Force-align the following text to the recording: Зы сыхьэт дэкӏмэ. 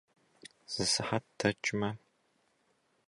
Зы 0.71 0.83
сыхьэт 0.91 1.25
дэкӏмэ. 1.37 1.89